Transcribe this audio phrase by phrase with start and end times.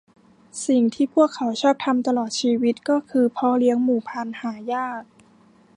[0.67, 5.03] สิ่งที่พวกเขาชอบทำตลอดชีวิตก็คือเพาะเลี้ยงหมูพันธุ์หายาก